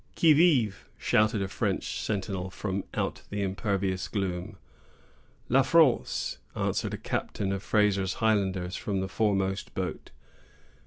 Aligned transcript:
"Qui 0.19 0.33
vive?" 0.33 0.89
shouted 0.97 1.43
a 1.43 1.47
French 1.47 1.99
sentinel, 2.01 2.49
from 2.49 2.85
out 2.95 3.21
the 3.29 3.43
impervious 3.43 4.07
gloom. 4.07 4.57
"La 5.47 5.61
France!" 5.61 6.39
answered 6.55 6.95
a 6.95 6.97
captain 6.97 7.51
of 7.51 7.61
Fraser's 7.61 8.15
Highlanders, 8.15 8.75
from 8.75 9.01
the 9.01 9.07
foremost 9.07 9.75
boat. 9.75 10.09